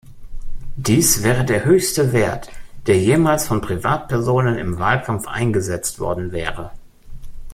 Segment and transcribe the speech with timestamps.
[0.77, 2.49] Dies wäre der höchste Wert,
[2.87, 6.71] der jemals von Privatpersonen im Wahlkampf eingesetzt worden wäre.